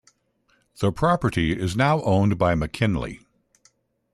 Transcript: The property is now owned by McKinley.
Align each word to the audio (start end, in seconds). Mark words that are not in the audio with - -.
The 0.79 0.91
property 0.91 1.51
is 1.51 1.75
now 1.77 2.01
owned 2.01 2.39
by 2.39 2.55
McKinley. 2.55 3.19